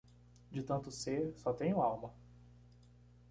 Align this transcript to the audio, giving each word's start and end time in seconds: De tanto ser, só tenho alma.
De 0.49 0.63
tanto 0.63 0.89
ser, 0.89 1.31
só 1.37 1.53
tenho 1.53 1.79
alma. 1.79 2.11